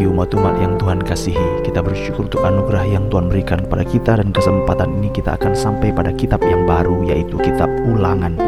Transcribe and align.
you 0.00 0.14
umat-umat 0.14 0.62
yang 0.62 0.78
Tuhan 0.78 1.02
kasihi. 1.02 1.66
Kita 1.66 1.82
bersyukur 1.82 2.30
untuk 2.30 2.46
anugerah 2.46 2.86
yang 2.86 3.10
Tuhan 3.10 3.26
berikan 3.26 3.66
kepada 3.66 3.82
kita 3.82 4.12
Dan 4.22 4.30
kesempatan 4.30 5.02
ini 5.02 5.10
kita 5.10 5.34
akan 5.34 5.52
sampai 5.52 5.90
pada 5.90 6.14
kitab 6.14 6.38
yang 6.46 6.62
baru 6.64 7.02
Yaitu 7.02 7.34
kitab 7.42 7.66
ulangan. 7.84 8.38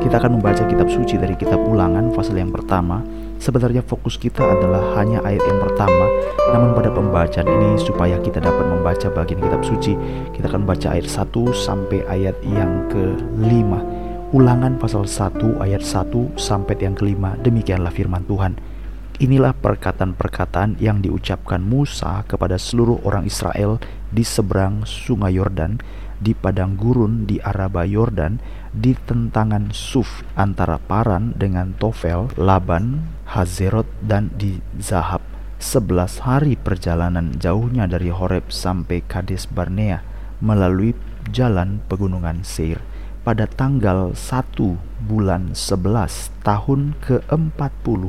Kita 0.00 0.16
akan 0.16 0.40
membaca 0.40 0.64
kitab 0.64 0.88
suci 0.88 1.20
dari 1.20 1.36
kitab 1.36 1.60
ulangan 1.60 2.08
Fasal 2.16 2.40
yang 2.40 2.48
pertama. 2.48 3.04
Sebenarnya 3.36 3.84
fokus 3.84 4.16
kita 4.16 4.40
adalah 4.40 4.96
hanya 4.96 5.20
ayat 5.22 5.44
yang 5.44 5.60
pertama 5.60 6.08
Namun 6.56 6.72
pada 6.72 6.88
pembacaan 6.88 7.48
ini 7.48 7.76
supaya 7.76 8.16
kita 8.18 8.40
dapat 8.40 8.66
membaca 8.68 9.06
bagian 9.12 9.44
kitab 9.44 9.60
suci 9.60 9.92
Kita 10.32 10.48
akan 10.48 10.64
baca 10.64 10.96
ayat 10.96 11.06
1 11.06 11.30
sampai 11.52 12.00
ayat 12.08 12.36
yang 12.48 12.88
kelima. 12.88 13.84
Ulangan 14.32 14.80
pasal 14.80 15.04
1 15.04 15.60
ayat 15.60 15.84
1 15.84 16.40
sampai 16.40 16.74
yang 16.80 16.96
kelima. 16.96 17.36
Demikianlah 17.44 17.92
firman 17.92 18.24
Tuhan 18.24 18.79
Inilah 19.20 19.52
perkataan-perkataan 19.52 20.80
yang 20.80 21.04
diucapkan 21.04 21.60
Musa 21.60 22.24
kepada 22.24 22.56
seluruh 22.56 23.04
orang 23.04 23.28
Israel 23.28 23.76
di 24.08 24.24
seberang 24.24 24.88
sungai 24.88 25.36
Yordan, 25.36 25.76
di 26.16 26.32
padang 26.32 26.72
gurun 26.72 27.28
di 27.28 27.36
Araba 27.36 27.84
Yordan, 27.84 28.40
di 28.72 28.96
tentangan 28.96 29.76
Suf 29.76 30.24
antara 30.40 30.80
Paran 30.80 31.36
dengan 31.36 31.76
Tofel, 31.76 32.32
Laban, 32.40 33.12
Hazerot, 33.28 33.84
dan 34.00 34.32
di 34.40 34.64
Zahab. 34.80 35.20
Sebelas 35.60 36.24
hari 36.24 36.56
perjalanan 36.56 37.36
jauhnya 37.36 37.84
dari 37.84 38.08
Horeb 38.08 38.48
sampai 38.48 39.04
Kades 39.04 39.44
Barnea 39.52 40.00
melalui 40.40 40.96
jalan 41.28 41.84
pegunungan 41.92 42.40
Seir 42.40 42.80
pada 43.20 43.44
tanggal 43.44 44.16
1 44.16 44.56
bulan 45.04 45.52
11 45.52 46.32
tahun 46.40 46.96
ke-40 47.04 48.08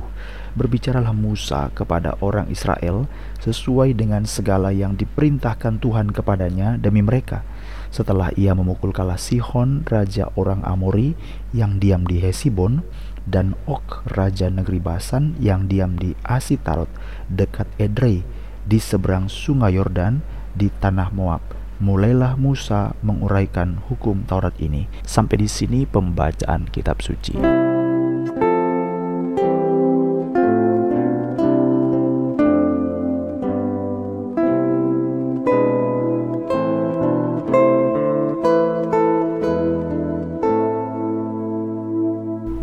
berbicaralah 0.53 1.16
Musa 1.16 1.71
kepada 1.71 2.17
orang 2.19 2.52
Israel 2.52 3.07
sesuai 3.39 3.95
dengan 3.95 4.27
segala 4.27 4.69
yang 4.75 4.99
diperintahkan 4.99 5.80
Tuhan 5.80 6.11
kepadanya 6.11 6.75
demi 6.80 7.02
mereka. 7.03 7.44
Setelah 7.91 8.31
ia 8.39 8.55
memukul 8.55 8.95
kalah 8.95 9.19
Sihon, 9.19 9.83
raja 9.83 10.31
orang 10.39 10.63
Amori 10.63 11.11
yang 11.52 11.75
diam 11.75 12.07
di 12.07 12.23
Hesibon, 12.23 12.88
dan 13.27 13.53
Ok, 13.69 14.02
raja 14.16 14.49
negeri 14.49 14.81
Basan 14.81 15.38
yang 15.38 15.69
diam 15.69 15.99
di 15.99 16.17
Asitarot 16.25 16.89
dekat 17.29 17.69
Edrei 17.77 18.25
di 18.66 18.79
seberang 18.81 19.29
sungai 19.29 19.77
Yordan 19.77 20.23
di 20.55 20.72
tanah 20.72 21.09
Moab. 21.13 21.44
Mulailah 21.81 22.38
Musa 22.38 22.94
menguraikan 23.02 23.81
hukum 23.89 24.22
Taurat 24.29 24.53
ini. 24.61 24.85
Sampai 25.02 25.41
di 25.41 25.49
sini 25.49 25.89
pembacaan 25.89 26.69
kitab 26.69 27.02
suci. 27.02 27.70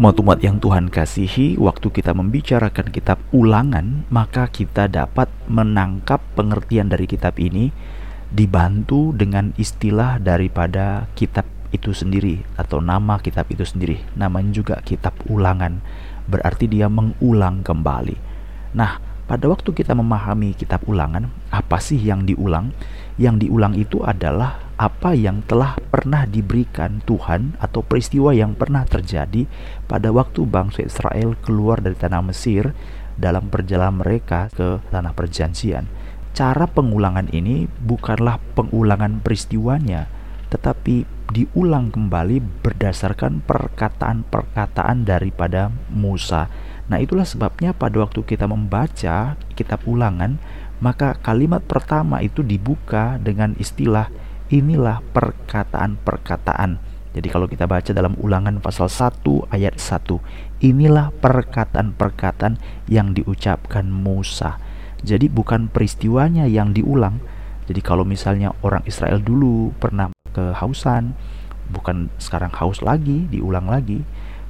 Umat-umat 0.08 0.40
yang 0.40 0.56
Tuhan 0.56 0.88
kasihi, 0.88 1.60
waktu 1.60 1.92
kita 1.92 2.16
membicarakan 2.16 2.88
kitab 2.88 3.20
ulangan, 3.28 4.08
maka 4.08 4.48
kita 4.48 4.88
dapat 4.88 5.28
menangkap 5.52 6.24
pengertian 6.32 6.88
dari 6.88 7.04
kitab 7.04 7.36
ini 7.36 7.68
dibantu 8.32 9.12
dengan 9.12 9.52
istilah 9.60 10.16
daripada 10.16 11.12
kitab 11.12 11.44
itu 11.76 11.92
sendiri 11.92 12.40
atau 12.56 12.80
nama 12.80 13.20
kitab 13.20 13.52
itu 13.52 13.68
sendiri. 13.68 14.00
Namanya 14.16 14.48
juga 14.56 14.80
kitab 14.80 15.12
ulangan, 15.28 15.84
berarti 16.24 16.72
dia 16.72 16.88
mengulang 16.88 17.60
kembali. 17.60 18.16
Nah, 18.80 18.96
pada 19.28 19.44
waktu 19.44 19.76
kita 19.76 19.92
memahami 19.92 20.56
kitab 20.56 20.88
ulangan, 20.88 21.28
apa 21.52 21.84
sih 21.84 22.00
yang 22.00 22.24
diulang? 22.24 22.72
Yang 23.20 23.44
diulang 23.44 23.76
itu 23.76 24.00
adalah 24.00 24.67
apa 24.78 25.10
yang 25.10 25.42
telah 25.42 25.74
pernah 25.90 26.22
diberikan 26.22 27.02
Tuhan 27.02 27.58
atau 27.58 27.82
peristiwa 27.82 28.30
yang 28.30 28.54
pernah 28.54 28.86
terjadi 28.86 29.50
pada 29.90 30.14
waktu 30.14 30.46
bangsa 30.46 30.86
Israel 30.86 31.34
keluar 31.42 31.82
dari 31.82 31.98
tanah 31.98 32.22
Mesir 32.22 32.70
dalam 33.18 33.50
perjalanan 33.50 34.06
mereka 34.06 34.46
ke 34.54 34.78
tanah 34.94 35.10
perjanjian. 35.18 35.90
Cara 36.30 36.70
pengulangan 36.70 37.26
ini 37.34 37.66
bukanlah 37.66 38.38
pengulangan 38.54 39.18
peristiwanya, 39.18 40.06
tetapi 40.54 41.02
diulang 41.34 41.90
kembali 41.90 42.62
berdasarkan 42.62 43.42
perkataan-perkataan 43.42 45.02
daripada 45.02 45.74
Musa. 45.90 46.46
Nah, 46.86 47.02
itulah 47.02 47.26
sebabnya 47.26 47.74
pada 47.74 47.98
waktu 47.98 48.22
kita 48.22 48.46
membaca 48.46 49.34
kitab 49.58 49.82
Ulangan, 49.84 50.38
maka 50.78 51.18
kalimat 51.18 51.60
pertama 51.66 52.22
itu 52.22 52.46
dibuka 52.46 53.18
dengan 53.18 53.58
istilah 53.58 54.08
inilah 54.48 55.04
perkataan-perkataan. 55.12 56.80
Jadi 57.16 57.28
kalau 57.32 57.48
kita 57.48 57.64
baca 57.64 57.90
dalam 57.90 58.14
ulangan 58.20 58.60
pasal 58.60 58.86
1 58.86 59.24
ayat 59.50 59.80
1, 59.80 60.20
inilah 60.60 61.10
perkataan-perkataan 61.18 62.60
yang 62.86 63.16
diucapkan 63.16 63.88
Musa. 63.88 64.60
Jadi 65.02 65.30
bukan 65.30 65.70
peristiwanya 65.72 66.44
yang 66.46 66.74
diulang. 66.76 67.22
Jadi 67.68 67.80
kalau 67.84 68.04
misalnya 68.04 68.52
orang 68.64 68.84
Israel 68.88 69.20
dulu 69.20 69.72
pernah 69.76 70.10
kehausan, 70.32 71.16
bukan 71.68 72.08
sekarang 72.16 72.52
haus 72.56 72.80
lagi, 72.80 73.28
diulang 73.28 73.68
lagi. 73.68 74.04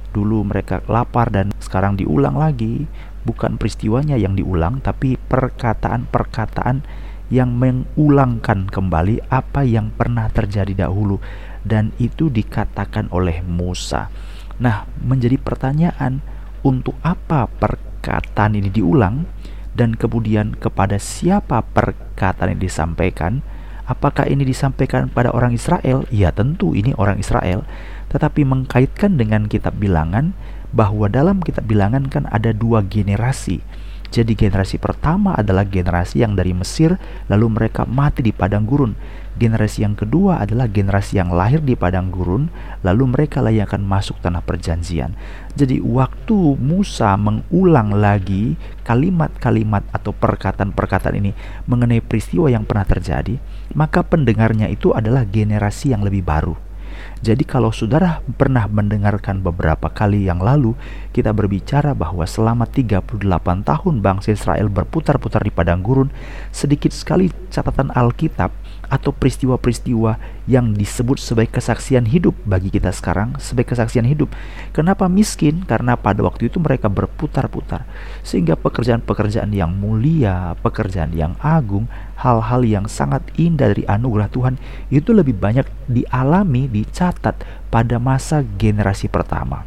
Dulu 0.09 0.41
mereka 0.47 0.81
lapar 0.89 1.29
dan 1.29 1.53
sekarang 1.61 1.99
diulang 1.99 2.39
lagi. 2.39 2.87
Bukan 3.27 3.59
peristiwanya 3.59 4.15
yang 4.15 4.33
diulang, 4.33 4.79
tapi 4.79 5.19
perkataan-perkataan 5.19 6.81
yang 7.29 7.53
mengulangkan 7.55 8.69
kembali 8.69 9.29
apa 9.29 9.61
yang 9.61 9.93
pernah 9.93 10.29
terjadi 10.33 10.89
dahulu 10.89 11.21
dan 11.61 11.93
itu 12.01 12.27
dikatakan 12.33 13.09
oleh 13.13 13.45
Musa. 13.45 14.09
Nah, 14.59 14.89
menjadi 14.99 15.37
pertanyaan 15.39 16.19
untuk 16.65 16.97
apa 17.05 17.47
perkataan 17.47 18.59
ini 18.59 18.67
diulang 18.73 19.29
dan 19.77 19.95
kemudian 19.95 20.57
kepada 20.57 20.99
siapa 20.99 21.63
perkataan 21.63 22.57
ini 22.57 22.67
disampaikan? 22.67 23.45
Apakah 23.89 24.29
ini 24.29 24.45
disampaikan 24.45 25.09
pada 25.09 25.33
orang 25.33 25.55
Israel? 25.55 26.05
Ya, 26.13 26.29
tentu 26.29 26.77
ini 26.77 26.93
orang 26.93 27.17
Israel, 27.17 27.65
tetapi 28.13 28.45
mengkaitkan 28.45 29.17
dengan 29.17 29.49
kitab 29.49 29.81
Bilangan 29.81 30.37
bahwa 30.69 31.09
dalam 31.09 31.41
kitab 31.41 31.65
Bilangan 31.65 32.05
kan 32.05 32.29
ada 32.29 32.53
dua 32.53 32.85
generasi 32.85 33.65
jadi 34.09 34.33
generasi 34.33 34.81
pertama 34.81 35.37
adalah 35.37 35.61
generasi 35.69 36.25
yang 36.25 36.33
dari 36.33 36.49
Mesir 36.49 36.97
lalu 37.29 37.45
mereka 37.53 37.85
mati 37.85 38.25
di 38.25 38.33
padang 38.33 38.65
gurun. 38.65 38.97
Generasi 39.39 39.85
yang 39.85 39.95
kedua 39.95 40.41
adalah 40.41 40.67
generasi 40.67 41.21
yang 41.21 41.31
lahir 41.31 41.63
di 41.63 41.77
padang 41.77 42.09
gurun 42.09 42.49
lalu 42.81 43.05
mereka 43.07 43.39
lah 43.39 43.53
yang 43.53 43.69
akan 43.69 43.85
masuk 43.85 44.17
tanah 44.19 44.41
perjanjian. 44.41 45.13
Jadi 45.53 45.77
waktu 45.79 46.57
Musa 46.57 47.13
mengulang 47.15 47.93
lagi 47.93 48.57
kalimat-kalimat 48.83 49.85
atau 49.93 50.11
perkataan-perkataan 50.11 51.15
ini 51.21 51.31
mengenai 51.69 52.01
peristiwa 52.01 52.49
yang 52.49 52.65
pernah 52.65 52.89
terjadi, 52.89 53.37
maka 53.77 54.01
pendengarnya 54.01 54.67
itu 54.67 54.91
adalah 54.91 55.23
generasi 55.23 55.93
yang 55.93 56.01
lebih 56.01 56.25
baru 56.25 56.68
jadi 57.19 57.43
kalau 57.43 57.75
saudara 57.75 58.23
pernah 58.39 58.63
mendengarkan 58.71 59.43
beberapa 59.43 59.91
kali 59.91 60.31
yang 60.31 60.39
lalu 60.39 60.71
kita 61.11 61.35
berbicara 61.35 61.91
bahwa 61.91 62.23
selama 62.23 62.63
38 62.63 63.19
tahun 63.67 63.95
bangsa 63.99 64.31
Israel 64.31 64.71
berputar-putar 64.71 65.43
di 65.43 65.51
padang 65.51 65.83
gurun, 65.83 66.07
sedikit 66.55 66.95
sekali 66.95 67.27
catatan 67.51 67.91
Alkitab 67.91 68.55
atau 68.89 69.13
peristiwa-peristiwa 69.13 70.17
yang 70.49 70.73
disebut 70.73 71.21
sebagai 71.21 71.61
kesaksian 71.61 72.09
hidup 72.09 72.33
bagi 72.43 72.73
kita 72.73 72.89
sekarang 72.89 73.37
sebagai 73.37 73.77
kesaksian 73.77 74.09
hidup. 74.09 74.33
Kenapa 74.73 75.05
miskin? 75.05 75.61
Karena 75.63 75.93
pada 75.93 76.25
waktu 76.25 76.49
itu 76.49 76.57
mereka 76.57 76.89
berputar-putar 76.89 77.85
sehingga 78.25 78.57
pekerjaan-pekerjaan 78.57 79.53
yang 79.53 79.71
mulia, 79.77 80.57
pekerjaan 80.65 81.13
yang 81.13 81.37
agung, 81.39 81.85
hal-hal 82.17 82.65
yang 82.65 82.89
sangat 82.89 83.21
indah 83.37 83.71
dari 83.71 83.85
anugerah 83.85 84.27
Tuhan 84.33 84.55
itu 84.89 85.13
lebih 85.13 85.37
banyak 85.37 85.69
dialami, 85.85 86.65
dicatat 86.65 87.69
pada 87.69 87.95
masa 88.01 88.41
generasi 88.57 89.05
pertama. 89.05 89.63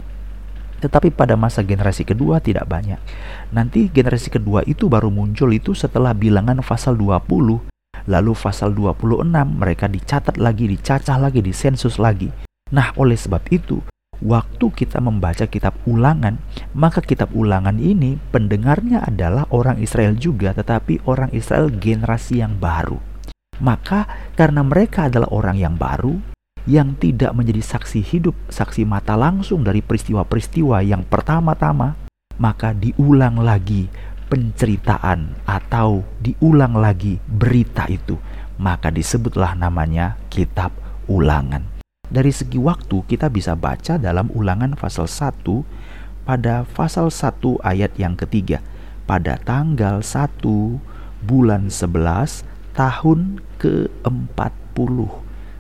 Tetapi 0.83 1.15
pada 1.15 1.39
masa 1.39 1.63
generasi 1.63 2.03
kedua 2.03 2.43
tidak 2.43 2.67
banyak. 2.67 2.99
Nanti 3.55 3.87
generasi 3.87 4.35
kedua 4.35 4.67
itu 4.67 4.91
baru 4.91 5.15
muncul 5.15 5.55
itu 5.55 5.79
setelah 5.79 6.11
bilangan 6.11 6.59
pasal 6.59 6.99
20 6.99 7.72
Lalu 8.11 8.35
pasal 8.35 8.75
26 8.75 9.31
mereka 9.33 9.87
dicatat 9.87 10.41
lagi, 10.41 10.67
dicacah 10.67 11.19
lagi, 11.19 11.39
disensus 11.39 12.03
lagi. 12.03 12.33
Nah, 12.73 12.91
oleh 12.99 13.15
sebab 13.15 13.43
itu, 13.53 13.79
waktu 14.23 14.67
kita 14.73 14.99
membaca 14.99 15.45
kitab 15.47 15.77
ulangan, 15.85 16.39
maka 16.75 17.03
kitab 17.03 17.31
ulangan 17.35 17.77
ini 17.79 18.17
pendengarnya 18.31 19.07
adalah 19.07 19.47
orang 19.55 19.79
Israel 19.83 20.15
juga, 20.19 20.55
tetapi 20.57 21.05
orang 21.07 21.31
Israel 21.37 21.71
generasi 21.71 22.43
yang 22.43 22.59
baru. 22.59 22.99
Maka 23.63 24.09
karena 24.35 24.67
mereka 24.67 25.07
adalah 25.07 25.31
orang 25.31 25.61
yang 25.61 25.79
baru, 25.79 26.19
yang 26.67 26.95
tidak 26.99 27.35
menjadi 27.35 27.63
saksi 27.63 28.03
hidup, 28.03 28.35
saksi 28.51 28.87
mata 28.87 29.19
langsung 29.19 29.67
dari 29.67 29.83
peristiwa-peristiwa 29.83 30.83
yang 30.83 31.03
pertama-tama, 31.07 31.95
maka 32.39 32.75
diulang 32.75 33.39
lagi 33.43 33.87
penceritaan 34.33 35.45
atau 35.45 36.01
diulang 36.25 36.81
lagi 36.81 37.21
berita 37.21 37.85
itu, 37.93 38.17
maka 38.57 38.89
disebutlah 38.89 39.53
namanya 39.53 40.17
kitab 40.33 40.73
ulangan. 41.05 41.69
Dari 42.09 42.33
segi 42.33 42.57
waktu 42.57 43.05
kita 43.05 43.29
bisa 43.29 43.53
baca 43.53 44.01
dalam 44.01 44.33
ulangan 44.33 44.73
pasal 44.73 45.05
1 45.05 46.25
pada 46.25 46.65
pasal 46.65 47.13
1 47.13 47.61
ayat 47.61 47.93
yang 48.01 48.17
ketiga 48.17 48.65
pada 49.05 49.37
tanggal 49.37 50.01
1 50.01 50.41
bulan 51.21 51.69
11 51.69 52.49
tahun 52.73 53.45
ke-40. 53.61 54.97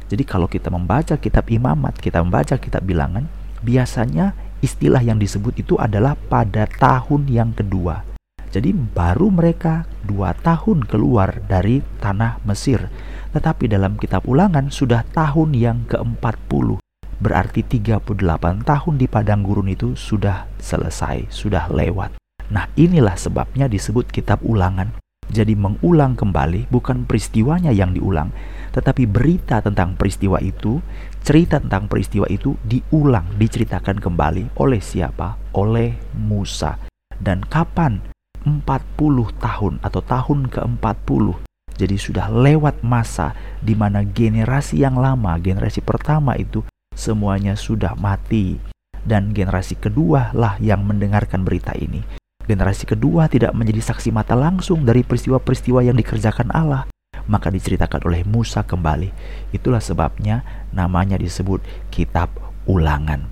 Jadi 0.08 0.24
kalau 0.24 0.48
kita 0.48 0.72
membaca 0.72 1.20
kitab 1.20 1.52
imamat, 1.52 2.00
kita 2.00 2.24
membaca 2.24 2.56
kitab 2.56 2.88
bilangan, 2.88 3.28
biasanya 3.60 4.32
istilah 4.64 5.04
yang 5.04 5.20
disebut 5.20 5.60
itu 5.60 5.76
adalah 5.76 6.16
pada 6.16 6.64
tahun 6.68 7.28
yang 7.28 7.52
kedua. 7.52 8.11
Jadi 8.52 8.76
baru 8.76 9.32
mereka 9.32 9.88
dua 10.04 10.36
tahun 10.36 10.84
keluar 10.84 11.40
dari 11.48 11.80
tanah 12.04 12.44
Mesir. 12.44 12.92
Tetapi 13.32 13.64
dalam 13.64 13.96
kitab 13.96 14.28
ulangan 14.28 14.68
sudah 14.68 15.08
tahun 15.08 15.56
yang 15.56 15.88
ke-40. 15.88 16.76
Berarti 17.16 17.64
38 17.64 18.12
tahun 18.60 18.94
di 19.00 19.08
padang 19.08 19.40
gurun 19.40 19.72
itu 19.72 19.96
sudah 19.96 20.44
selesai, 20.60 21.32
sudah 21.32 21.72
lewat. 21.72 22.12
Nah 22.52 22.68
inilah 22.76 23.16
sebabnya 23.16 23.72
disebut 23.72 24.12
kitab 24.12 24.44
ulangan. 24.44 24.92
Jadi 25.32 25.56
mengulang 25.56 26.12
kembali 26.12 26.68
bukan 26.68 27.08
peristiwanya 27.08 27.72
yang 27.72 27.96
diulang, 27.96 28.28
tetapi 28.76 29.08
berita 29.08 29.64
tentang 29.64 29.96
peristiwa 29.96 30.36
itu, 30.44 30.76
cerita 31.24 31.56
tentang 31.56 31.88
peristiwa 31.88 32.28
itu 32.28 32.52
diulang, 32.68 33.24
diceritakan 33.40 33.96
kembali 33.96 34.52
oleh 34.60 34.82
siapa? 34.84 35.40
Oleh 35.56 35.96
Musa. 36.20 36.76
Dan 37.16 37.40
kapan 37.48 38.11
40 38.44 39.42
tahun 39.42 39.78
atau 39.80 40.00
tahun 40.02 40.50
ke-40. 40.50 41.26
Jadi 41.72 41.96
sudah 41.96 42.28
lewat 42.28 42.84
masa 42.84 43.32
di 43.64 43.72
mana 43.72 44.04
generasi 44.04 44.84
yang 44.84 45.00
lama, 45.00 45.40
generasi 45.40 45.80
pertama 45.80 46.36
itu 46.36 46.60
semuanya 46.92 47.56
sudah 47.56 47.96
mati. 47.96 48.60
Dan 49.02 49.34
generasi 49.34 49.74
kedua 49.80 50.30
lah 50.30 50.60
yang 50.62 50.86
mendengarkan 50.86 51.42
berita 51.42 51.74
ini. 51.74 52.04
Generasi 52.46 52.86
kedua 52.86 53.26
tidak 53.26 53.50
menjadi 53.56 53.94
saksi 53.94 54.14
mata 54.14 54.38
langsung 54.38 54.86
dari 54.86 55.02
peristiwa-peristiwa 55.02 55.82
yang 55.82 55.96
dikerjakan 55.98 56.54
Allah. 56.54 56.86
Maka 57.26 57.50
diceritakan 57.50 58.02
oleh 58.06 58.22
Musa 58.26 58.62
kembali. 58.62 59.10
Itulah 59.54 59.82
sebabnya 59.82 60.68
namanya 60.74 61.18
disebut 61.18 61.62
kitab 61.88 62.30
ulangan. 62.66 63.31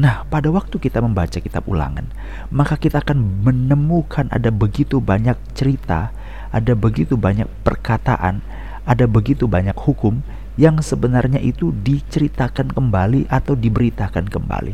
Nah, 0.00 0.24
pada 0.32 0.48
waktu 0.48 0.80
kita 0.80 1.04
membaca 1.04 1.36
kitab 1.44 1.68
ulangan, 1.68 2.08
maka 2.48 2.80
kita 2.80 3.04
akan 3.04 3.44
menemukan 3.44 4.32
ada 4.32 4.48
begitu 4.48 4.96
banyak 4.96 5.36
cerita, 5.52 6.08
ada 6.48 6.72
begitu 6.72 7.20
banyak 7.20 7.44
perkataan, 7.60 8.40
ada 8.88 9.04
begitu 9.04 9.44
banyak 9.44 9.76
hukum 9.76 10.24
yang 10.56 10.80
sebenarnya 10.80 11.36
itu 11.44 11.76
diceritakan 11.84 12.72
kembali 12.72 13.28
atau 13.28 13.52
diberitakan 13.52 14.32
kembali. 14.32 14.72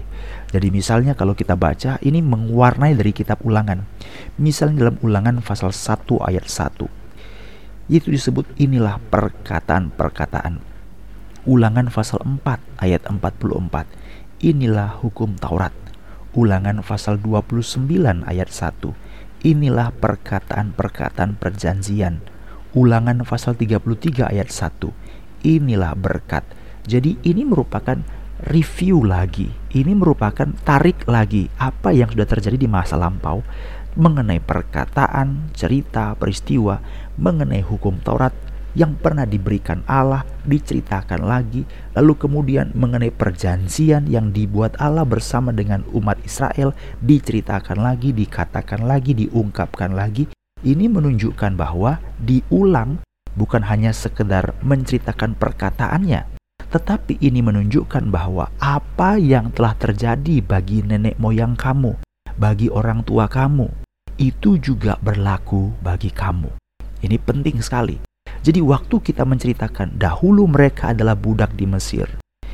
Jadi 0.55 0.69
misalnya 0.71 1.19
kalau 1.19 1.35
kita 1.35 1.59
baca, 1.59 1.99
ini 2.07 2.23
mewarnai 2.23 2.95
dari 2.95 3.11
kitab 3.11 3.43
ulangan. 3.43 3.83
Misalnya 4.39 4.87
dalam 4.87 4.97
ulangan 5.03 5.43
pasal 5.43 5.75
1 5.75 6.23
ayat 6.23 6.47
1. 6.47 6.87
Itu 7.91 8.15
disebut 8.15 8.47
inilah 8.63 9.03
perkataan-perkataan. 9.11 10.63
Ulangan 11.51 11.91
pasal 11.91 12.23
4 12.23 12.63
ayat 12.79 13.03
44 13.11 13.96
Inilah 14.37 15.01
hukum 15.01 15.33
Taurat. 15.41 15.73
Ulangan 16.37 16.85
pasal 16.85 17.17
29 17.25 17.89
ayat 18.29 18.53
1. 18.53 18.93
Inilah 19.49 19.97
perkataan-perkataan 19.97 21.41
perjanjian. 21.41 22.21
Ulangan 22.77 23.25
pasal 23.25 23.57
33 23.57 24.29
ayat 24.29 24.53
1. 24.53 24.93
Inilah 25.41 25.97
berkat. 25.97 26.45
Jadi 26.85 27.17
ini 27.25 27.49
merupakan 27.49 27.97
review 28.45 29.09
lagi. 29.09 29.49
Ini 29.73 29.97
merupakan 29.97 30.53
tarik 30.69 31.09
lagi 31.09 31.49
apa 31.57 31.97
yang 31.97 32.13
sudah 32.13 32.29
terjadi 32.29 32.61
di 32.61 32.69
masa 32.69 33.01
lampau 33.01 33.41
mengenai 33.97 34.45
perkataan, 34.45 35.49
cerita, 35.57 36.13
peristiwa, 36.13 36.85
mengenai 37.17 37.65
hukum 37.65 38.05
Taurat 38.05 38.37
yang 38.77 38.93
pernah 39.01 39.25
diberikan 39.25 39.81
Allah 39.89 40.23
diceritakan 40.45 41.25
lagi, 41.25 41.65
lalu 41.97 42.13
kemudian 42.15 42.77
mengenai 42.77 43.09
perjanjian 43.09 44.05
yang 44.05 44.31
dibuat 44.37 44.77
Allah 44.77 45.09
bersama 45.09 45.51
dengan 45.51 45.81
umat 45.97 46.21
Israel 46.23 46.77
diceritakan 47.01 47.81
lagi, 47.81 48.13
dikatakan 48.13 48.85
lagi, 48.85 49.17
diungkapkan 49.17 49.97
lagi. 49.97 50.29
Ini 50.61 50.93
menunjukkan 50.93 51.57
bahwa 51.57 51.97
diulang 52.21 53.01
bukan 53.33 53.65
hanya 53.65 53.97
sekedar 53.97 54.53
menceritakan 54.61 55.37
perkataannya, 55.37 56.29
tetapi 56.69 57.17
ini 57.25 57.41
menunjukkan 57.41 58.13
bahwa 58.13 58.53
apa 58.61 59.17
yang 59.17 59.53
telah 59.57 59.73
terjadi 59.77 60.45
bagi 60.45 60.85
nenek 60.85 61.17
moyang 61.17 61.57
kamu, 61.57 61.97
bagi 62.37 62.69
orang 62.69 63.01
tua 63.05 63.25
kamu, 63.25 63.73
itu 64.21 64.61
juga 64.61 65.01
berlaku 65.01 65.73
bagi 65.81 66.13
kamu. 66.13 66.53
Ini 67.05 67.17
penting 67.21 67.61
sekali. 67.61 68.06
Jadi 68.47 68.63
waktu 68.63 69.03
kita 69.03 69.27
menceritakan 69.27 69.99
dahulu 69.99 70.47
mereka 70.47 70.95
adalah 70.95 71.19
budak 71.19 71.59
di 71.59 71.67
Mesir, 71.67 72.07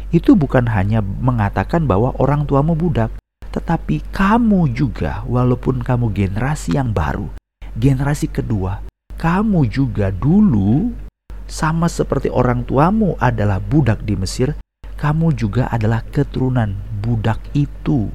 itu 0.09 0.33
bukan 0.33 0.65
hanya 0.73 1.05
mengatakan 1.05 1.85
bahwa 1.85 2.17
orang 2.17 2.49
tuamu 2.49 2.73
budak, 2.73 3.13
tetapi 3.53 4.01
kamu 4.09 4.73
juga 4.73 5.21
walaupun 5.29 5.85
kamu 5.85 6.09
generasi 6.17 6.81
yang 6.81 6.97
baru, 6.97 7.29
generasi 7.77 8.25
kedua, 8.33 8.81
kamu 9.21 9.69
juga 9.69 10.09
dulu 10.09 10.97
sama 11.45 11.93
seperti 11.93 12.33
orang 12.33 12.65
tuamu 12.65 13.13
adalah 13.21 13.61
budak 13.61 14.01
di 14.01 14.17
Mesir, 14.17 14.57
kamu 14.97 15.37
juga 15.37 15.69
adalah 15.69 16.01
keturunan 16.09 16.73
budak 17.05 17.37
itu. 17.53 18.09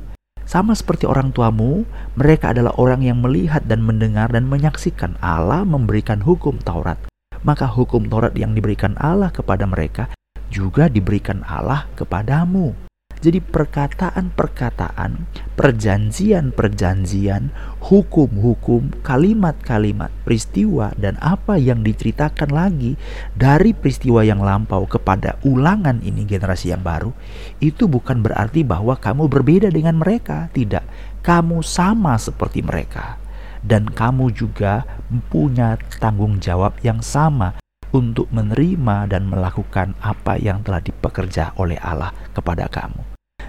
Sama 0.50 0.74
seperti 0.74 1.06
orang 1.06 1.30
tuamu, 1.30 1.86
mereka 2.18 2.58
adalah 2.58 2.74
orang 2.82 3.06
yang 3.06 3.22
melihat 3.22 3.62
dan 3.70 3.86
mendengar 3.86 4.34
dan 4.34 4.50
menyaksikan 4.50 5.14
Allah 5.22 5.62
memberikan 5.62 6.26
hukum 6.26 6.58
Taurat 6.58 6.98
maka 7.46 7.70
hukum 7.70 8.08
Taurat 8.08 8.34
yang 8.34 8.56
diberikan 8.56 8.96
Allah 9.02 9.30
kepada 9.34 9.68
mereka 9.68 10.10
juga 10.48 10.88
diberikan 10.88 11.44
Allah 11.46 11.86
kepadamu. 11.94 12.74
Jadi 13.18 13.42
perkataan-perkataan, 13.42 15.26
perjanjian-perjanjian, 15.58 17.50
hukum-hukum, 17.82 18.94
kalimat-kalimat, 19.02 20.14
peristiwa 20.22 20.94
dan 21.02 21.18
apa 21.18 21.58
yang 21.58 21.82
diceritakan 21.82 22.54
lagi 22.54 22.94
dari 23.34 23.74
peristiwa 23.74 24.22
yang 24.22 24.38
lampau 24.38 24.86
kepada 24.86 25.42
ulangan 25.42 25.98
ini 26.06 26.30
generasi 26.30 26.70
yang 26.70 26.86
baru, 26.86 27.10
itu 27.58 27.90
bukan 27.90 28.22
berarti 28.22 28.62
bahwa 28.62 28.94
kamu 28.94 29.26
berbeda 29.26 29.74
dengan 29.74 29.98
mereka, 29.98 30.54
tidak. 30.54 30.86
Kamu 31.26 31.66
sama 31.66 32.22
seperti 32.22 32.62
mereka 32.62 33.27
dan 33.68 33.84
kamu 33.92 34.32
juga 34.32 34.88
punya 35.28 35.76
tanggung 36.00 36.40
jawab 36.40 36.80
yang 36.82 37.04
sama 37.04 37.60
untuk 37.92 38.32
menerima 38.32 39.12
dan 39.12 39.28
melakukan 39.28 39.96
apa 40.00 40.40
yang 40.40 40.64
telah 40.64 40.80
dipekerja 40.80 41.56
oleh 41.60 41.76
Allah 41.84 42.16
kepada 42.32 42.72
kamu. 42.72 43.04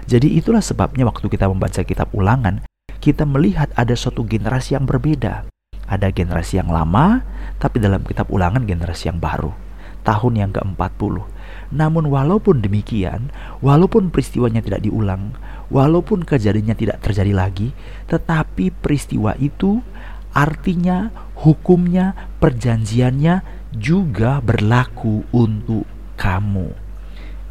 Jadi 0.09 0.35
itulah 0.35 0.63
sebabnya 0.63 1.07
waktu 1.07 1.27
kita 1.31 1.47
membaca 1.47 1.81
kitab 1.83 2.11
ulangan, 2.11 2.63
kita 2.99 3.23
melihat 3.23 3.71
ada 3.79 3.95
suatu 3.95 4.27
generasi 4.27 4.75
yang 4.75 4.83
berbeda. 4.83 5.47
Ada 5.89 6.13
generasi 6.13 6.61
yang 6.61 6.69
lama, 6.69 7.25
tapi 7.57 7.81
dalam 7.81 8.03
kitab 8.05 8.29
ulangan 8.29 8.67
generasi 8.67 9.09
yang 9.09 9.17
baru. 9.17 9.55
Tahun 10.05 10.33
yang 10.33 10.51
ke-40. 10.55 11.15
Namun 11.69 12.09
walaupun 12.09 12.65
demikian, 12.65 13.29
walaupun 13.61 14.09
peristiwanya 14.09 14.65
tidak 14.65 14.81
diulang, 14.81 15.37
walaupun 15.69 16.25
kejadiannya 16.25 16.73
tidak 16.73 16.97
terjadi 17.05 17.33
lagi, 17.33 17.69
tetapi 18.09 18.73
peristiwa 18.73 19.37
itu 19.37 19.81
artinya 20.39 21.11
hukumnya, 21.35 22.15
perjanjiannya 22.39 23.43
juga 23.75 24.39
berlaku 24.39 25.27
untuk 25.35 25.83
kamu. 26.15 26.71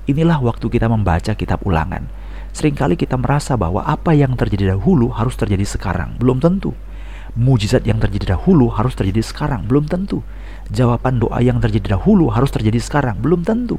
Inilah 0.08 0.40
waktu 0.40 0.72
kita 0.72 0.88
membaca 0.88 1.36
kitab 1.36 1.60
ulangan. 1.68 2.08
Seringkali 2.56 2.96
kita 2.96 3.20
merasa 3.20 3.60
bahwa 3.60 3.84
apa 3.84 4.16
yang 4.16 4.32
terjadi 4.32 4.72
dahulu 4.72 5.12
harus 5.12 5.36
terjadi 5.36 5.68
sekarang. 5.68 6.16
Belum 6.16 6.40
tentu. 6.40 6.72
Mujizat 7.38 7.86
yang 7.86 8.02
terjadi 8.02 8.34
dahulu 8.34 8.66
harus 8.66 8.98
terjadi 8.98 9.22
sekarang. 9.22 9.70
Belum 9.70 9.86
tentu. 9.86 10.26
Jawaban 10.74 11.22
doa 11.22 11.38
yang 11.38 11.62
terjadi 11.62 11.94
dahulu 11.94 12.34
harus 12.34 12.50
terjadi 12.50 12.82
sekarang. 12.82 13.22
Belum 13.22 13.46
tentu. 13.46 13.78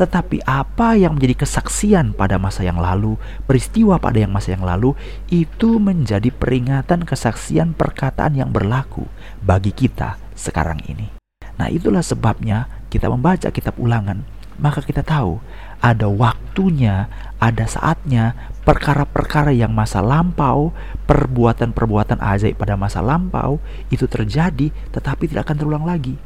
Tetapi 0.00 0.40
apa 0.48 0.96
yang 0.96 1.20
menjadi 1.20 1.44
kesaksian 1.44 2.16
pada 2.16 2.40
masa 2.40 2.64
yang 2.64 2.80
lalu, 2.80 3.20
peristiwa 3.44 4.00
pada 4.00 4.24
yang 4.24 4.32
masa 4.32 4.56
yang 4.56 4.64
lalu, 4.64 4.96
itu 5.28 5.76
menjadi 5.76 6.32
peringatan 6.32 7.04
kesaksian 7.04 7.76
perkataan 7.76 8.40
yang 8.40 8.48
berlaku 8.48 9.04
bagi 9.44 9.76
kita 9.76 10.16
sekarang 10.32 10.80
ini. 10.88 11.12
Nah 11.60 11.68
itulah 11.70 12.02
sebabnya 12.02 12.66
kita 12.88 13.06
membaca 13.06 13.52
kitab 13.52 13.78
ulangan, 13.78 14.26
maka 14.58 14.82
kita 14.82 15.06
tahu 15.06 15.38
ada 15.78 16.08
waktunya, 16.08 17.06
ada 17.38 17.68
saatnya 17.68 18.32
perkara-perkara 18.64 19.52
yang 19.52 19.70
masa 19.70 20.00
lampau, 20.00 20.72
perbuatan-perbuatan 21.04 22.18
ajaib 22.18 22.56
pada 22.56 22.74
masa 22.74 23.04
lampau 23.04 23.60
itu 23.92 24.08
terjadi 24.08 24.72
tetapi 24.90 25.28
tidak 25.28 25.52
akan 25.52 25.56
terulang 25.60 25.84
lagi. 25.84 26.16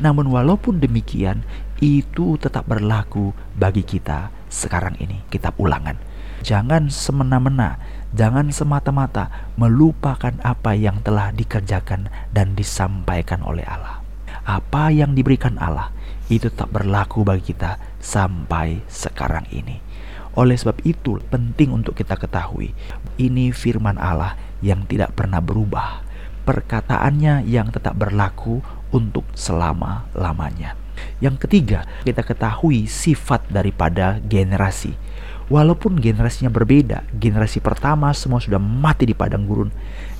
Namun 0.00 0.32
walaupun 0.32 0.80
demikian, 0.80 1.44
itu 1.84 2.40
tetap 2.40 2.64
berlaku 2.64 3.36
bagi 3.58 3.84
kita 3.84 4.32
sekarang 4.48 4.96
ini, 5.02 5.20
kitab 5.28 5.58
ulangan. 5.60 5.98
Jangan 6.42 6.90
semena-mena, 6.90 7.78
jangan 8.10 8.50
semata-mata 8.50 9.52
melupakan 9.54 10.32
apa 10.42 10.74
yang 10.74 10.98
telah 11.04 11.30
dikerjakan 11.30 12.10
dan 12.34 12.58
disampaikan 12.58 13.44
oleh 13.46 13.62
Allah. 13.68 14.02
Apa 14.42 14.90
yang 14.90 15.14
diberikan 15.14 15.54
Allah 15.62 15.94
itu 16.26 16.50
tetap 16.50 16.72
berlaku 16.74 17.22
bagi 17.22 17.54
kita 17.54 17.78
sampai 18.02 18.82
sekarang 18.90 19.46
ini. 19.54 19.91
Oleh 20.32 20.56
sebab 20.56 20.80
itu, 20.88 21.20
penting 21.28 21.76
untuk 21.76 21.92
kita 21.92 22.16
ketahui, 22.16 22.72
ini 23.20 23.52
firman 23.52 24.00
Allah 24.00 24.36
yang 24.64 24.88
tidak 24.88 25.12
pernah 25.12 25.44
berubah. 25.44 26.00
Perkataannya 26.48 27.44
yang 27.44 27.68
tetap 27.68 27.94
berlaku 27.94 28.64
untuk 28.90 29.28
selama-lamanya. 29.36 30.74
Yang 31.20 31.46
ketiga, 31.46 31.84
kita 32.02 32.24
ketahui 32.24 32.88
sifat 32.88 33.46
daripada 33.52 34.18
generasi. 34.24 34.96
Walaupun 35.52 36.00
generasinya 36.00 36.48
berbeda, 36.48 37.04
generasi 37.12 37.60
pertama 37.60 38.08
semua 38.16 38.40
sudah 38.40 38.56
mati 38.56 39.04
di 39.04 39.12
padang 39.12 39.44
gurun. 39.44 39.68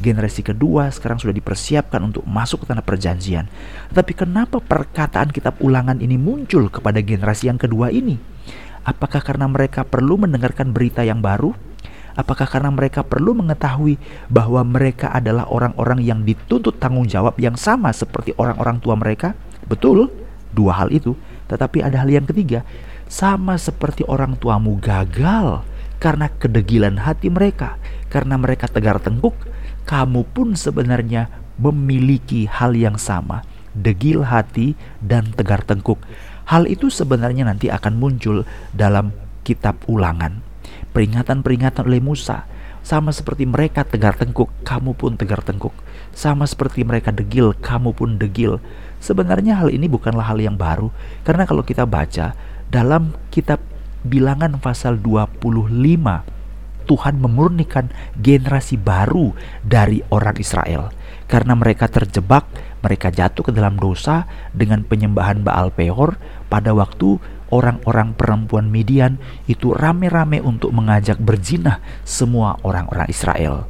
Generasi 0.02 0.45
kedua 0.45 0.92
sekarang 0.92 1.23
sudah 1.23 1.33
dipersiapkan 1.33 2.04
untuk 2.04 2.26
masuk 2.28 2.66
ke 2.66 2.66
tanah 2.69 2.85
perjanjian. 2.85 3.49
Tapi 3.88 4.12
kenapa 4.12 4.61
perkataan 4.61 5.33
kitab 5.33 5.57
ulangan 5.64 6.04
ini 6.04 6.21
muncul 6.21 6.69
kepada 6.69 7.00
generasi 7.00 7.49
yang 7.49 7.57
kedua 7.57 7.88
ini? 7.88 8.21
Apakah 8.82 9.22
karena 9.22 9.46
mereka 9.46 9.86
perlu 9.86 10.18
mendengarkan 10.18 10.74
berita 10.74 11.06
yang 11.06 11.22
baru? 11.22 11.54
Apakah 12.12 12.44
karena 12.44 12.68
mereka 12.68 13.00
perlu 13.00 13.32
mengetahui 13.32 13.96
bahwa 14.28 14.60
mereka 14.68 15.08
adalah 15.08 15.48
orang-orang 15.48 16.04
yang 16.04 16.20
dituntut 16.28 16.76
tanggung 16.76 17.08
jawab 17.08 17.38
yang 17.40 17.56
sama 17.56 17.88
seperti 17.94 18.36
orang-orang 18.36 18.82
tua 18.84 18.98
mereka? 19.00 19.32
Betul, 19.64 20.12
dua 20.52 20.84
hal 20.84 20.92
itu. 20.92 21.16
Tetapi 21.48 21.80
ada 21.80 22.04
hal 22.04 22.10
yang 22.12 22.28
ketiga, 22.28 22.68
sama 23.08 23.56
seperti 23.56 24.04
orang 24.04 24.36
tuamu 24.36 24.76
gagal 24.76 25.64
karena 26.02 26.28
kedegilan 26.28 27.00
hati 27.00 27.32
mereka, 27.32 27.80
karena 28.10 28.34
mereka 28.34 28.68
tegar 28.68 28.98
tengkuk, 28.98 29.38
kamu 29.86 30.26
pun 30.34 30.52
sebenarnya 30.58 31.30
memiliki 31.56 32.50
hal 32.50 32.74
yang 32.74 32.98
sama, 32.98 33.46
degil 33.72 34.26
hati 34.26 34.74
dan 34.98 35.30
tegar 35.32 35.62
tengkuk. 35.62 36.02
Hal 36.52 36.68
itu 36.68 36.92
sebenarnya 36.92 37.49
nanti 37.49 37.73
akan 37.73 37.97
muncul 37.97 38.44
dalam 38.76 39.09
kitab 39.40 39.80
ulangan. 39.88 40.44
Peringatan-peringatan 40.92 41.88
oleh 41.88 42.04
Musa, 42.04 42.44
sama 42.85 43.09
seperti 43.09 43.49
mereka 43.49 43.88
tegar 43.88 44.21
tengkuk, 44.21 44.52
kamu 44.61 44.92
pun 44.92 45.16
tegar 45.16 45.40
tengkuk. 45.40 45.73
Sama 46.12 46.44
seperti 46.44 46.85
mereka 46.85 47.09
degil, 47.09 47.56
kamu 47.56 47.97
pun 47.97 48.21
degil. 48.21 48.61
Sebenarnya 49.00 49.64
hal 49.64 49.73
ini 49.73 49.88
bukanlah 49.88 50.28
hal 50.28 50.44
yang 50.44 50.61
baru, 50.61 50.92
karena 51.25 51.49
kalau 51.49 51.64
kita 51.64 51.88
baca 51.88 52.37
dalam 52.68 53.16
kitab 53.32 53.64
Bilangan 54.04 54.61
pasal 54.61 55.00
25, 55.00 55.73
Tuhan 56.85 57.16
memurnikan 57.16 57.88
generasi 58.21 58.76
baru 58.76 59.32
dari 59.64 60.04
orang 60.12 60.37
Israel 60.37 60.92
karena 61.32 61.56
mereka 61.56 61.88
terjebak 61.88 62.44
mereka 62.85 63.09
jatuh 63.09 63.49
ke 63.49 63.52
dalam 63.56 63.80
dosa 63.80 64.28
dengan 64.52 64.85
penyembahan 64.85 65.40
Baal 65.40 65.73
Peor 65.73 66.18
pada 66.52 66.76
waktu 66.76 67.16
orang-orang 67.49 68.12
perempuan 68.12 68.68
Midian 68.68 69.16
itu 69.49 69.73
rame-rame 69.73 70.44
untuk 70.44 70.76
mengajak 70.76 71.16
berzinah 71.16 71.80
semua 72.04 72.61
orang-orang 72.61 73.09
Israel. 73.09 73.64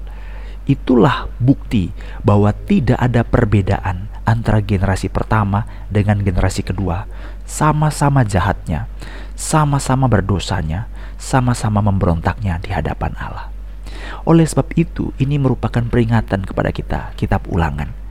Itulah 0.66 1.30
bukti 1.38 1.94
bahwa 2.26 2.50
tidak 2.50 2.98
ada 2.98 3.22
perbedaan 3.22 4.10
antara 4.26 4.58
generasi 4.58 5.06
pertama 5.06 5.66
dengan 5.86 6.18
generasi 6.18 6.66
kedua. 6.66 7.06
Sama-sama 7.46 8.26
jahatnya, 8.26 8.90
sama-sama 9.38 10.10
berdosanya, 10.10 10.90
sama-sama 11.18 11.78
memberontaknya 11.86 12.58
di 12.58 12.74
hadapan 12.74 13.14
Allah. 13.18 13.50
Oleh 14.26 14.46
sebab 14.46 14.70
itu, 14.74 15.14
ini 15.22 15.38
merupakan 15.38 15.82
peringatan 15.82 16.46
kepada 16.46 16.70
kita, 16.74 17.14
kitab 17.18 17.46
ulangan 17.46 18.02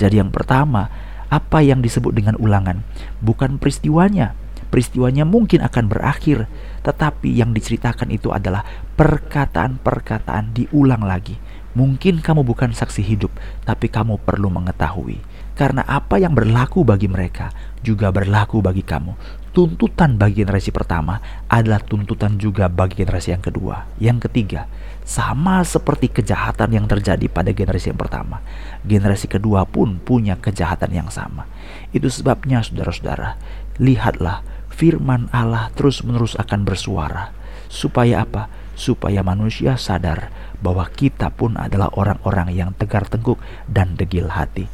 jadi 0.00 0.22
yang 0.22 0.30
pertama, 0.32 0.88
apa 1.30 1.62
yang 1.62 1.80
disebut 1.80 2.12
dengan 2.12 2.36
ulangan 2.36 2.82
bukan 3.22 3.56
peristiwanya. 3.56 4.34
Peristiwanya 4.70 5.26
mungkin 5.26 5.66
akan 5.66 5.90
berakhir, 5.90 6.46
tetapi 6.86 7.26
yang 7.34 7.50
diceritakan 7.50 8.06
itu 8.14 8.30
adalah 8.30 8.62
perkataan-perkataan 8.94 10.54
diulang 10.54 11.02
lagi. 11.02 11.34
Mungkin 11.70 12.18
kamu 12.18 12.42
bukan 12.42 12.74
saksi 12.74 13.02
hidup, 13.02 13.30
tapi 13.62 13.86
kamu 13.86 14.18
perlu 14.22 14.50
mengetahui. 14.50 15.22
Karena 15.54 15.84
apa 15.84 16.16
yang 16.16 16.32
berlaku 16.32 16.82
bagi 16.82 17.06
mereka 17.06 17.52
juga 17.84 18.08
berlaku 18.08 18.64
bagi 18.64 18.80
kamu. 18.80 19.12
Tuntutan 19.50 20.14
bagi 20.14 20.40
generasi 20.46 20.70
pertama 20.70 21.18
adalah 21.50 21.82
tuntutan 21.82 22.38
juga 22.38 22.70
bagi 22.70 23.02
generasi 23.02 23.34
yang 23.34 23.44
kedua. 23.44 23.86
Yang 23.98 24.30
ketiga, 24.30 24.70
sama 25.02 25.60
seperti 25.66 26.06
kejahatan 26.10 26.70
yang 26.70 26.86
terjadi 26.86 27.26
pada 27.26 27.50
generasi 27.50 27.90
yang 27.90 28.00
pertama. 28.00 28.40
Generasi 28.86 29.26
kedua 29.26 29.66
pun 29.66 29.98
punya 29.98 30.38
kejahatan 30.38 30.94
yang 30.94 31.10
sama. 31.10 31.50
Itu 31.90 32.08
sebabnya 32.08 32.62
saudara-saudara, 32.62 33.36
lihatlah 33.82 34.46
firman 34.70 35.28
Allah 35.34 35.68
terus-menerus 35.74 36.38
akan 36.38 36.62
bersuara. 36.64 37.34
Supaya 37.66 38.22
apa? 38.22 38.48
Supaya 38.78 39.20
manusia 39.20 39.76
sadar 39.76 40.32
bahwa 40.60 40.88
kita 40.88 41.32
pun 41.32 41.56
adalah 41.56 41.92
orang-orang 41.96 42.52
yang 42.54 42.70
tegar 42.76 43.08
tengkuk 43.08 43.40
dan 43.68 43.96
degil 43.96 44.30
hati. 44.32 44.68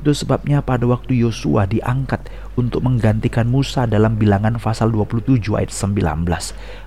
Itu 0.00 0.16
sebabnya 0.16 0.64
pada 0.64 0.88
waktu 0.88 1.18
Yosua 1.20 1.68
diangkat 1.68 2.32
untuk 2.56 2.80
menggantikan 2.80 3.44
Musa 3.44 3.84
dalam 3.84 4.16
bilangan 4.16 4.56
pasal 4.56 4.88
27 4.88 5.44
ayat 5.60 5.68
19. 5.68 6.24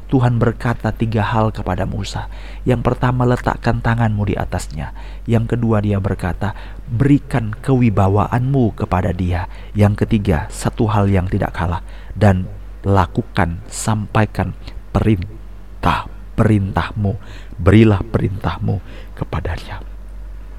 Tuhan 0.09 0.37
berkata 0.41 0.89
tiga 0.93 1.21
hal 1.21 1.53
kepada 1.53 1.85
Musa. 1.85 2.25
Yang 2.65 2.81
pertama 2.89 3.25
letakkan 3.29 3.85
tanganmu 3.85 4.29
di 4.29 4.35
atasnya. 4.37 4.97
Yang 5.29 5.57
kedua 5.57 5.85
dia 5.85 6.01
berkata 6.01 6.57
berikan 6.89 7.53
kewibawaanmu 7.53 8.81
kepada 8.81 9.13
dia. 9.13 9.45
Yang 9.77 10.05
ketiga 10.05 10.49
satu 10.49 10.89
hal 10.89 11.05
yang 11.09 11.29
tidak 11.29 11.53
kalah 11.53 11.85
dan 12.17 12.49
lakukan 12.81 13.61
sampaikan 13.69 14.57
perintah 14.89 16.09
perintahmu 16.33 17.13
berilah 17.57 18.01
perintahmu 18.01 18.79
kepadanya. 19.17 19.83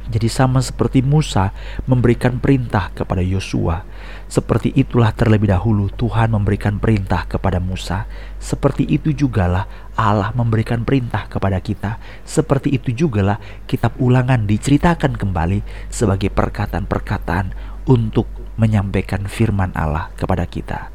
Jadi 0.05 0.29
sama 0.29 0.61
seperti 0.61 1.01
Musa 1.01 1.57
memberikan 1.89 2.37
perintah 2.37 2.93
kepada 2.93 3.25
Yosua, 3.25 3.89
seperti 4.29 4.69
itulah 4.77 5.17
terlebih 5.17 5.49
dahulu 5.49 5.89
Tuhan 5.89 6.29
memberikan 6.29 6.77
perintah 6.77 7.25
kepada 7.25 7.57
Musa. 7.57 8.05
Seperti 8.37 8.85
itu 8.85 9.17
jugalah 9.17 9.65
Allah 9.97 10.29
memberikan 10.37 10.85
perintah 10.85 11.25
kepada 11.25 11.57
kita. 11.65 11.97
Seperti 12.29 12.77
itu 12.77 12.93
jugalah 12.93 13.41
kitab 13.65 13.97
ulangan 13.97 14.45
diceritakan 14.45 15.17
kembali 15.17 15.65
sebagai 15.89 16.29
perkataan-perkataan 16.29 17.57
untuk 17.89 18.29
menyampaikan 18.61 19.25
firman 19.25 19.73
Allah 19.73 20.13
kepada 20.21 20.45
kita. 20.45 20.93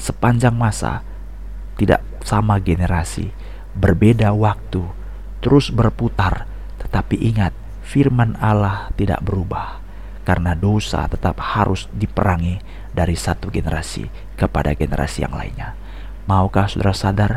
Sepanjang 0.00 0.56
masa, 0.56 1.04
tidak 1.76 2.00
sama 2.24 2.56
generasi, 2.56 3.36
berbeda 3.76 4.32
waktu, 4.32 4.84
terus 5.46 5.70
berputar, 5.70 6.50
tetapi 6.82 7.22
ingat 7.22 7.54
firman 7.86 8.34
Allah 8.42 8.90
tidak 8.98 9.22
berubah 9.22 9.78
karena 10.26 10.58
dosa 10.58 11.06
tetap 11.06 11.38
harus 11.38 11.86
diperangi 11.94 12.58
dari 12.90 13.14
satu 13.14 13.46
generasi 13.54 14.10
kepada 14.34 14.74
generasi 14.74 15.22
yang 15.22 15.38
lainnya. 15.38 15.78
Maukah 16.26 16.66
saudara 16.66 16.90
sadar 16.98 17.32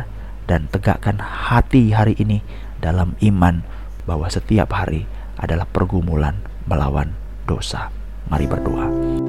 dan 0.50 0.66
tegakkan 0.66 1.22
hati 1.22 1.94
hari 1.94 2.18
ini 2.18 2.42
dalam 2.82 3.14
iman 3.22 3.62
bahwa 4.10 4.26
setiap 4.26 4.74
hari 4.74 5.06
adalah 5.38 5.70
pergumulan 5.70 6.42
melawan 6.66 7.14
dosa. 7.46 7.94
Mari 8.26 8.50
berdoa. 8.50 9.19